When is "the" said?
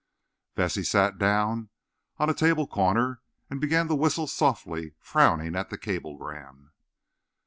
5.69-5.77